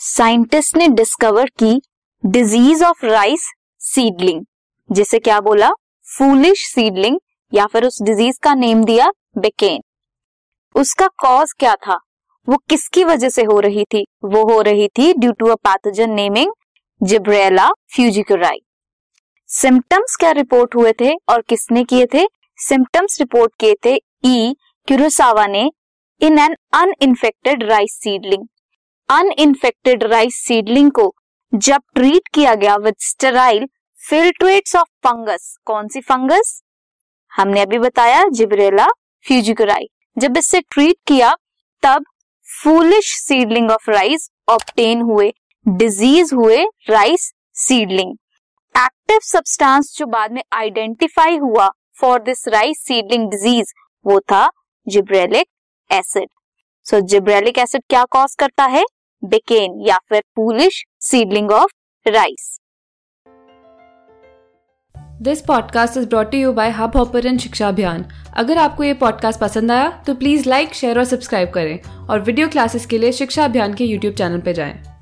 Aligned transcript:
Scientist 0.00 0.76
ने 0.76 0.88
discover 0.88 1.46
की 1.46 1.80
disease 2.26 2.84
of 2.84 3.06
rice 3.06 3.48
seedling. 3.80 4.44
जिसे 4.92 5.18
क्या 5.18 5.40
बोला? 5.40 5.70
फूलिश 6.06 6.64
सीडलिंग, 6.66 7.18
या 7.54 7.66
फिर 7.66 7.84
उस 7.84 8.02
डिज़ीज़ 8.02 8.38
का 8.42 8.54
नेम 8.54 8.84
दिया 8.84 9.10
बेकेन। 9.38 9.82
उसका 10.74 11.06
कॉज 11.18 11.52
क्या 11.52 11.74
था? 11.76 11.98
वो 12.48 12.56
किसकी 12.56 13.04
वजह 13.04 13.28
से 13.28 13.42
हो 13.42 13.60
रही 13.60 13.84
थी? 13.84 14.06
वो 14.24 14.42
हो 14.52 14.60
रही 14.60 14.88
थी 14.88 15.12
due 15.12 15.32
to 15.32 15.46
a 15.46 15.54
pathogen 15.54 16.10
naming 16.10 16.52
Gibberella 17.02 17.68
fujikuroi. 17.94 18.60
Symptoms 19.48 20.16
क्या 20.16 20.30
रिपोर्ट 20.30 20.74
हुए 20.74 20.92
थे 21.00 21.14
और 21.28 21.42
किसने 21.42 21.84
किए 21.84 22.06
थे? 22.06 22.26
सिम्टम्स 22.58 23.20
रिपोर्ट 23.20 23.52
किए 23.60 23.74
थे 23.84 23.94
ई 24.24 24.56
क्यूरोसावा 24.88 25.46
ने 25.46 25.70
in 26.20 26.38
an 26.38 26.56
uninfected 26.74 27.62
rice 27.62 27.98
seedling. 28.02 28.46
Uninfected 29.08 30.04
rice 30.04 30.36
seedling 30.46 30.90
को 30.90 31.14
जब 31.52 31.82
ट्रीट 31.94 32.28
किया 32.34 32.54
गया 32.54 32.76
with 32.76 32.94
sterile 33.00 33.66
filtrates 34.00 34.76
of 34.76 34.88
fungus 35.06 35.56
कौन 35.66 35.88
सी 35.88 36.00
फंगस 36.00 36.60
हमने 37.32 37.60
अभी 37.60 37.78
बताया 37.78 38.24
जिब्रेला 38.28 38.86
फ्यूजिकुराई 39.24 39.88
जब 40.16 40.36
इससे 40.36 40.60
ट्रीट 40.60 40.96
किया, 41.06 41.34
तब 41.82 42.04
foolish 42.46 43.12
seedling 43.18 43.70
of 43.70 43.90
rice 43.90 44.28
obtain 44.48 45.02
हुए 45.02 45.32
डिज़ीज़ 45.66 46.34
हुए 46.34 46.62
राइस 46.90 47.32
सीडलिंग 47.56 48.12
एक्टिव 48.74 49.18
सब्सटेंस 49.22 49.94
जो 49.98 50.06
बाद 50.06 50.32
में 50.32 50.42
आइडेंटिफाई 50.52 51.36
हुआ 51.38 51.68
for 52.00 52.22
this 52.22 52.46
rice 52.48 52.84
seedling 52.86 53.30
disease 53.30 53.72
वो 54.04 54.18
था 54.22 54.48
gibberellic 54.86 55.46
acid 55.90 56.28
so 56.86 57.00
gibberellic 57.08 57.58
acid 57.58 57.82
क्या 57.90 58.04
कॉज 58.10 58.34
करता 58.34 58.64
है? 58.66 58.84
बेकेन 59.26 59.80
या 59.80 59.98
फिर 60.08 60.22
foolish 60.36 60.84
seedling 61.00 61.50
of 61.50 61.72
rice 62.08 62.60
this 65.22 65.40
podcast 65.40 65.96
is 65.96 66.08
brought 66.08 66.34
you 66.34 66.52
by 66.52 66.70
Hubhopper 66.96 67.36
Shiksha 67.36 67.68
Abhiyan 67.68 68.04
अगर 68.36 68.58
आपको 68.58 68.84
ये 68.84 68.94
पॉडकास्ट 68.94 69.40
पसंद 69.40 69.70
आया 69.70 70.02
तो 70.06 70.14
प्लीज़ 70.14 70.48
लाइक 70.48 70.74
शेयर 70.74 70.98
और 70.98 71.04
सब्सक्राइब 71.04 71.50
करें 71.50 72.06
और 72.06 72.20
वीडियो 72.20 72.48
क्लासेस 72.48 72.86
के 72.86 72.98
लिए 72.98 73.12
शिक्षा 73.12 73.44
अभियान 73.44 73.74
के 73.74 73.84
यूट्यूब 73.84 74.14
चैनल 74.14 74.40
पर 74.40 74.52
जाएँ। 74.52 74.95